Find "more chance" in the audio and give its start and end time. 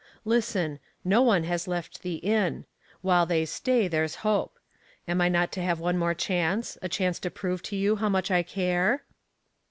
5.99-6.75